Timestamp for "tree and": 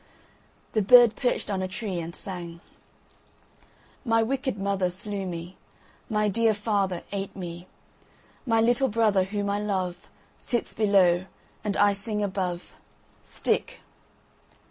1.67-2.15